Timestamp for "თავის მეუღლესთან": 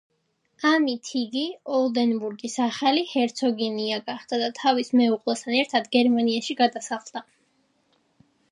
4.63-5.61